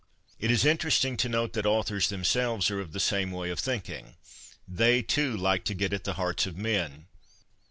It 0.39 0.49
is 0.49 0.65
interesting 0.65 1.15
to 1.17 1.29
note 1.29 1.53
that 1.53 1.67
authors 1.67 2.09
themselves 2.09 2.71
are 2.71 2.79
of 2.79 2.91
the 2.91 2.99
same 2.99 3.31
way 3.31 3.51
of 3.51 3.59
thinking. 3.59 4.15
They, 4.67 5.03
too, 5.03 5.37
like 5.37 5.63
to 5.65 5.75
get 5.75 5.93
at 5.93 6.05
the 6.05 6.13
hearts 6.17 6.47
of 6.47 6.57
men. 6.57 7.05